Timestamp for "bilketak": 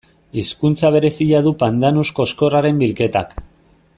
2.85-3.37